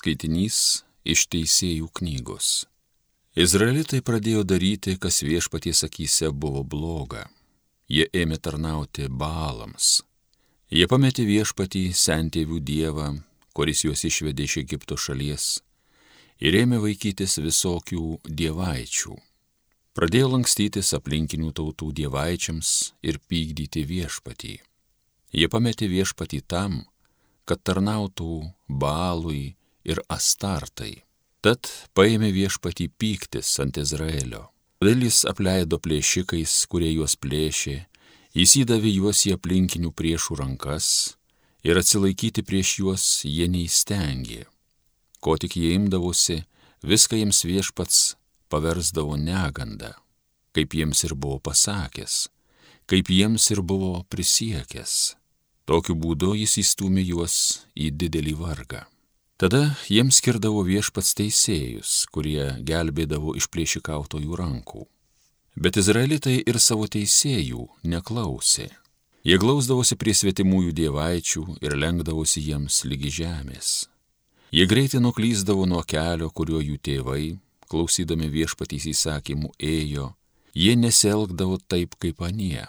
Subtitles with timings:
[0.00, 2.46] Skaitinys iš teisėjų knygos.
[3.36, 7.26] Izraelitai pradėjo daryti, kas viešpaties akise buvo bloga.
[7.84, 9.98] Jie ėmė tarnauti balams.
[10.72, 13.10] Jie pametė viešpatį sentėvių dievą,
[13.52, 15.50] kuris juos išvedė iš Egipto šalies,
[16.40, 19.20] ir ėmė vaikytis visokių dievaičių.
[19.92, 22.74] Pradėjo lankstytis aplinkinių tautų dievaičiams
[23.04, 24.56] ir pykdyti viešpatį.
[25.36, 26.86] Jie pametė viešpatį tam,
[27.44, 29.59] kad tarnautų balui
[29.90, 31.02] ir astartai.
[31.40, 34.48] Tad paėmė viešpatį pyktis ant Izraelio.
[34.80, 37.76] Todėl jis apleido plėšikais, kurie juos plėšė,
[38.36, 40.86] jis įdavė juos į aplinkinių priešų rankas
[41.64, 44.46] ir atsilaikyti prieš juos jie neįstengė.
[45.20, 46.38] Ko tik jie imdavosi,
[46.80, 47.98] viską jiems viešpats
[48.52, 49.92] paversdavo negandą,
[50.56, 52.28] kaip jiems ir buvo pasakęs,
[52.88, 54.94] kaip jiems ir buvo prisiekęs.
[55.68, 57.36] Tokiu būdu jis įstumė juos
[57.76, 58.86] į didelį vargą.
[59.40, 64.82] Tada jiems skirdavo viešpats teisėjus, kurie gelbėdavo iš plėšikautojų rankų.
[65.56, 68.66] Bet izraelitai ir savo teisėjų neklausė.
[69.24, 73.70] Jie glausdavosi prie svetimųjų dievaičių ir lenkdavosi jiems lygi žemės.
[74.52, 77.24] Jie greitai nuklyzdavo nuo kelio, kuriuo jų tėvai,
[77.72, 80.10] klausydami viešpatys įsakymų, ėjo,
[80.52, 82.68] jie neselgdavo taip kaip anie.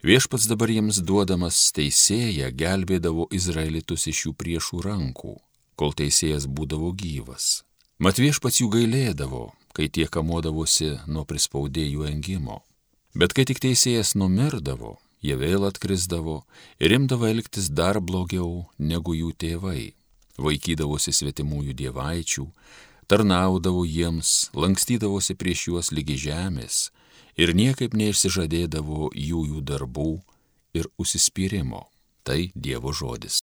[0.00, 5.36] Viešpats dabar jiems duodamas teisėją gelbėdavo izraelitus iš jų priešų rankų
[5.80, 7.62] kol teisėjas būdavo gyvas.
[8.00, 9.44] Mat viešpats jų gailėdavo,
[9.76, 12.60] kai tie kamodavosi nuo prispaudėjų engimo.
[13.16, 16.42] Bet kai tik teisėjas numirdavo, jie vėl atkrisdavo
[16.80, 19.92] ir imdavo elgtis dar blogiau negu jų tėvai.
[20.40, 22.46] Vaikydavosi svetimųjų dievaičių,
[23.10, 26.88] tarnaudavo jiems, lankstydavosi prieš juos lygi žemės
[27.40, 30.10] ir niekaip neišsižadėdavo jų jų darbų
[30.76, 31.88] ir užsispyrimo.
[32.24, 33.40] Tai Dievo žodis.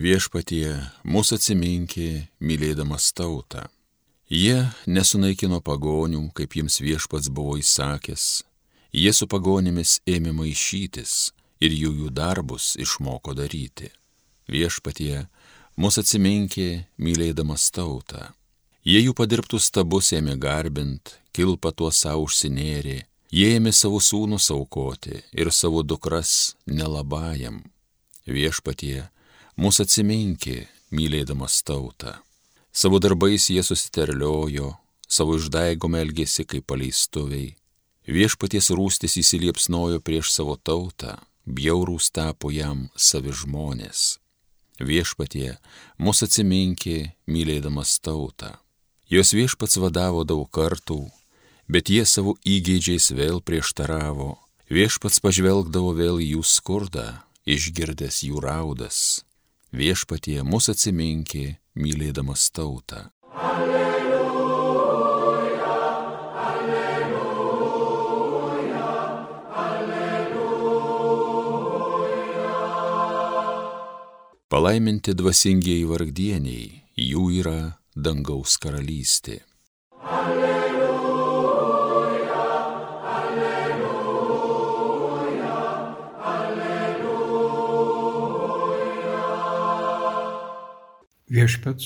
[0.00, 2.04] Viešpatie, mūsų atsiminkė,
[2.40, 3.66] mylėdamas tautą.
[4.32, 8.24] Jie nesunaikino pagonių, kaip jiems viešpats buvo įsakęs.
[8.96, 13.90] Jie su pagonimis ėmė maišytis ir jų jų darbus išmoko daryti.
[14.48, 15.26] Viešpatie,
[15.76, 18.30] mūsų atsiminkė, mylėdamas tautą.
[18.86, 23.02] Jie jų padirbtus stabus ėmė garbint, kilpa tuo savo užsinėrė,
[23.36, 27.66] jie ėmė savo sūnus aukoti ir savo dukras nelabajam.
[28.24, 29.10] Viešpatie,
[29.58, 32.18] mūsų atsiminkė, mylėdamas tautą.
[32.72, 34.74] Savo darbais jie susiterliojo,
[35.10, 37.56] savo išdaigom elgėsi kaip paleistuviai.
[38.10, 41.16] Viešpaties rūstis įsiliepsnojo prieš savo tautą,
[41.46, 44.18] bjaurūs tapo jam savi žmonės.
[44.80, 45.58] Viešpatie,
[46.00, 48.56] mūsų atsiminkė, mylėdamas tautą.
[49.10, 51.02] Jos viešpats vadavo daug kartų,
[51.68, 54.38] bet jie savo įgeidžiais vėl prieštaravo.
[54.70, 57.08] Viešpats pažvelgdavo vėl į jų skurdą,
[57.44, 59.20] išgirdęs jų raudas
[59.72, 63.10] viešpatie mus atsiminkė, mylėdamas tautą.
[63.34, 64.20] Alleluja,
[66.46, 67.74] alleluja,
[69.64, 70.80] alleluja.
[74.50, 77.60] Palaiminti dvasingieji vargdieniai, jų yra
[77.94, 79.49] dangaus karalystė.
[91.30, 91.84] Viešpats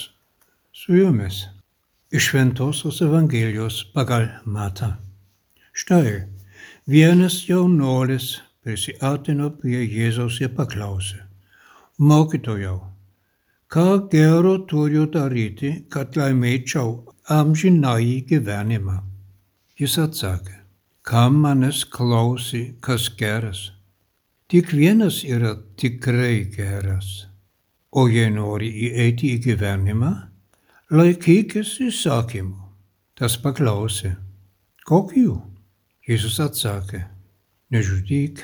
[0.72, 1.34] su jumis.
[2.10, 4.86] Iš Šventosios Evangelijos pagal Matą.
[5.72, 6.22] Štai,
[6.86, 11.18] vienas jaunuolis prisiartino prie Jėzaus ir paklausė,
[11.98, 12.78] mokytojau,
[13.68, 13.84] ką
[14.14, 16.96] gero turiu daryti, kad laimėčiau
[17.36, 18.96] amžinąjį gyvenimą?
[19.76, 20.56] Jis atsakė,
[21.04, 23.66] kam manęs klausi, kas geras?
[24.48, 27.33] Tik vienas yra tikrai geras
[27.94, 30.12] o jei nori įeiti į gyvenimą,
[30.94, 32.60] laikykis įsakymų.
[33.14, 34.16] Tas paklausė,
[34.88, 35.36] kokių?
[36.04, 37.04] Jėzus atsakė,
[37.72, 38.42] nežudyk,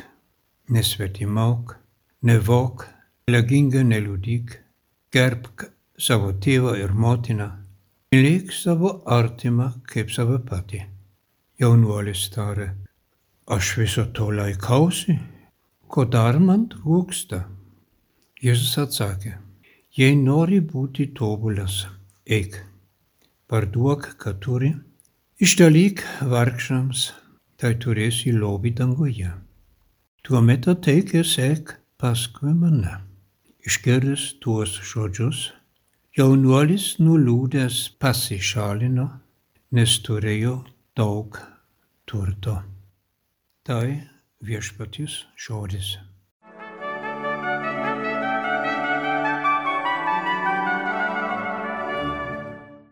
[0.70, 1.74] nesvetimauk,
[2.22, 2.86] nevok,
[3.28, 4.54] leginga neliudyk,
[5.12, 5.66] gerbk
[5.98, 7.50] savo tėvą ir motiną,
[8.14, 10.84] mylėk savo artimą kaip save patį.
[11.60, 12.70] Jaunuolis tarė,
[13.50, 15.18] aš viso to laikausi,
[15.90, 17.42] ko dar man trūksta.
[18.40, 19.34] Jėzus atsakė,
[19.92, 21.82] jei nori būti tobulas,
[22.24, 22.54] eik,
[23.52, 24.70] parduok, ką turi,
[25.44, 26.00] išdalyk
[26.30, 27.02] vargšams,
[27.60, 29.34] tai turėsi lobį danguje.
[30.24, 32.96] Tuomet ateik ir sek paskui mane.
[33.68, 35.50] Išgirdęs tuos žodžius,
[36.16, 39.10] jaunuolis nuliūdęs pasišalino,
[39.76, 40.62] nes turėjo
[40.96, 41.36] daug
[42.08, 42.62] turto.
[43.68, 43.84] Tai
[44.40, 45.98] viešpatis žodis.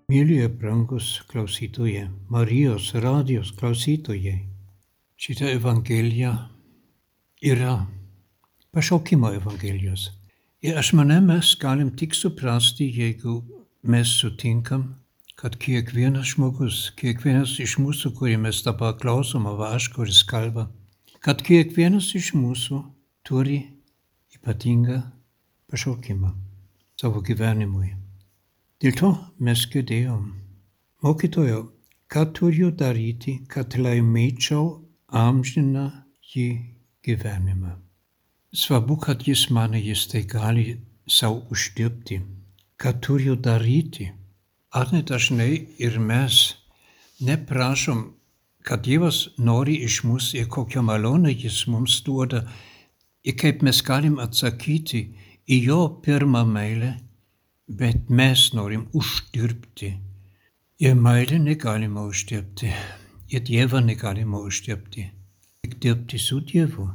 [0.09, 4.39] Mėlyje brangus klausytojai, Marijos radijos klausytojai,
[5.21, 6.31] šitą Evangeliją
[7.45, 7.75] yra
[8.73, 10.07] pašaukimo Evangelijos.
[10.65, 13.37] Ir aš manau, mes galim tik suprasti, jeigu
[13.85, 14.89] mes sutinkam,
[15.37, 20.71] kad kiekvienas žmogus, kiekvienas iš mūsų, kurį mes dabar klausom, arba aš, kuris kalba,
[21.21, 22.81] kad kiekvienas iš mūsų
[23.29, 23.61] turi
[24.41, 25.03] ypatingą
[25.69, 26.33] pašaukimą
[26.97, 27.99] savo gyvenimui.
[28.79, 29.09] Dėl to
[29.43, 30.27] mes girdėjom.
[31.03, 31.63] Mokytojo,
[32.07, 34.69] ką turiu daryti, kad laimėčiau
[35.21, 35.87] amžiną
[36.31, 36.45] jį
[37.03, 37.73] gyvenimą?
[38.55, 40.77] Svarbu, kad jis mane jis tai gali
[41.11, 42.21] savo uždirbti.
[42.79, 44.13] Ką turiu daryti?
[44.71, 45.51] Ar ne dažnai
[45.83, 46.39] ir mes
[47.19, 48.05] neprašom,
[48.63, 52.45] kad Dievas nori iš mūsų ir kokią malonę jis mums duoda,
[53.27, 55.03] ir kaip mes galim atsakyti
[55.51, 56.95] į jo pirmą meilę
[57.69, 59.99] bet mes norim uždirbti.
[60.79, 62.73] Ir meilę negalima uždirbti,
[63.31, 65.11] ir Dievą negalima uždirbti.
[65.63, 66.89] Tik dirbti su Dievu.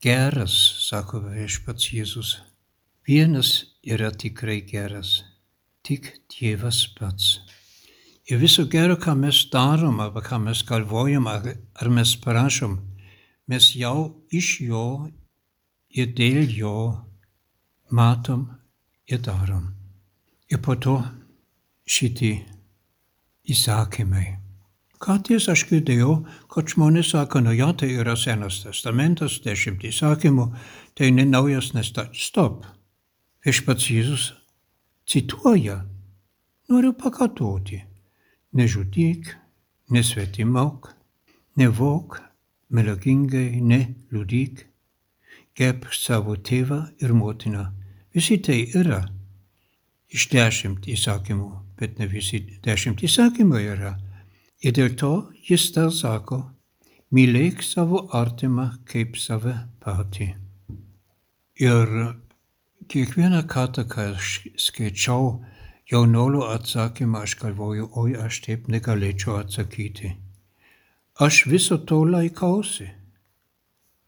[0.00, 0.54] Geras,
[0.88, 2.36] sako viešpats Jėzus.
[3.08, 3.50] Vienas
[3.82, 5.24] yra tikrai geras,
[5.82, 7.40] tik Dievas pats.
[8.26, 12.78] Ir viso gero, ką mes darom, arba ką mes galvojam, ar, mes prašom,
[13.46, 14.86] mes jau iš jo
[15.94, 16.76] ir dėl jo
[17.90, 18.48] matom
[19.06, 19.85] ir darom.
[20.46, 21.00] Ir po to
[21.86, 22.44] šitie
[23.50, 24.36] įsakymai.
[25.02, 30.46] Kartais aš girdėjau, kad žmonės sako, nu ja, tai yra Senas testamentas, dešimt įsakymų,
[30.96, 32.14] tai ne naujas nestat.
[32.16, 32.64] Stop.
[33.44, 34.30] Viešpats Jėzus
[35.06, 35.82] cituoja,
[36.70, 37.82] noriu pakartoti.
[38.56, 39.34] Nežudyk,
[39.92, 40.88] nesvetimauk,
[41.60, 42.20] nevok,
[42.70, 44.64] melagingai neliudyk,
[45.58, 47.68] geb savo tėvą ir motiną.
[48.16, 49.02] Visi tai yra
[50.12, 53.96] iš dešimt įsakymų, bet ne visi dešimt įsakymų yra.
[54.64, 55.12] Ir dėl to
[55.48, 56.40] jis dar sako,
[57.12, 60.32] mylėk savo artimą kaip save patį.
[61.62, 61.92] Ir
[62.88, 65.36] kiekvieną kartą, kai aš skaičiau
[65.90, 70.12] jaunolio atsakymą, aš galvoju, oi, aš taip negalėčiau atsakyti.
[71.20, 72.90] Aš viso to laikausi.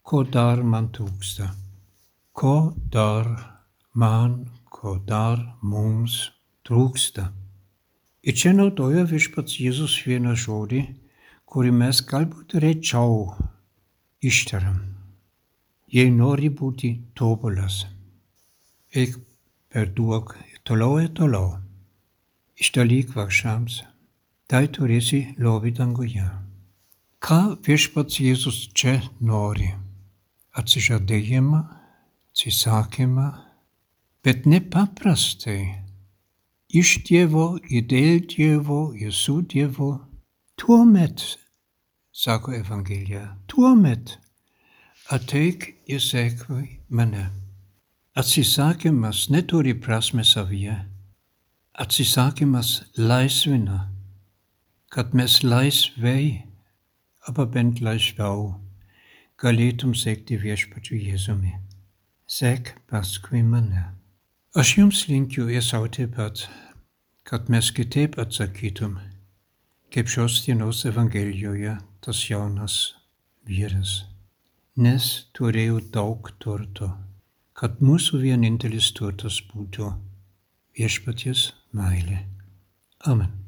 [0.03, 1.49] Ko dar man trūksta?
[2.33, 3.29] Ko dar
[3.95, 6.29] man ko dar mums
[6.67, 7.33] trūksta.
[8.23, 10.83] Ir čia naudoja viešpats Jėzus vieną žodį,
[11.51, 13.33] kurį mes galbūt rečiau
[14.23, 14.79] ištariam.
[15.91, 17.87] Jei nori būti tobulas,
[18.95, 19.17] eik
[19.73, 20.37] per duok
[20.69, 21.57] toliau ir toliau.
[22.61, 23.81] Išdalyk vargšams,
[24.51, 26.27] tai turėsi lobį danguje.
[27.25, 29.73] Ką viešpats Jėzus čia nori?
[30.59, 31.63] Atsižadėjimą,
[32.31, 33.29] atsisakymą,
[34.29, 35.63] bet nepaprastai.
[36.69, 39.95] Iš Dievo ir dėl Dievo ir su Dievu.
[40.61, 41.23] Tuomet,
[42.13, 44.19] sako Evangelija, tuomet
[45.17, 47.25] ateik ir sekui mane.
[48.21, 50.77] Atsisakymas neturi prasme savyje.
[51.73, 53.87] Atsisakymas laisvina,
[54.93, 56.45] kad mes laisvai,
[57.25, 58.59] aber bent laisviau
[59.41, 61.55] galėtum sekti viešpačiu Jėzumi.
[62.29, 63.98] Sek paskui mane.
[64.59, 66.41] Aš jums linkiu ir savo taip pat,
[67.23, 68.97] kad mes kitaip atsakytum,
[69.95, 72.79] kaip šios dienos Evangelijoje tas jaunas
[73.47, 73.93] vyras.
[74.75, 75.07] Nes
[75.39, 76.91] turėjau daug turto,
[77.55, 79.93] kad mūsų vienintelis turtas būtų
[80.75, 82.25] viešpaties meilė.
[83.07, 83.48] Amen.